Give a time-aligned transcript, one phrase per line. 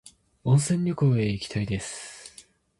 [0.43, 2.49] 温泉旅行へ行きたいです。